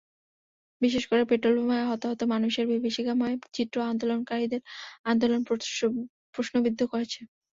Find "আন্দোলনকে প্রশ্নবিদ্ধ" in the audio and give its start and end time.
5.05-6.81